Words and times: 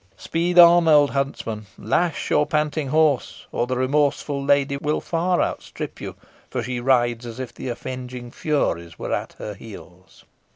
Speed 0.17 0.57
on, 0.57 0.87
old 0.87 1.11
huntsman! 1.11 1.67
lash 1.77 2.31
your 2.31 2.47
panting 2.47 2.87
horse, 2.87 3.45
or 3.51 3.67
the 3.67 3.77
remorseful 3.77 4.43
lady 4.43 4.77
will 4.77 4.99
far 4.99 5.39
outstrip 5.43 6.01
you, 6.01 6.15
for 6.49 6.63
she 6.63 6.79
rides 6.79 7.23
as 7.23 7.39
if 7.39 7.53
the 7.53 7.67
avenging 7.69 8.31
furies 8.31 8.97
were 8.97 9.13
at 9.13 9.33
her 9.33 9.53
heels. 9.53 10.25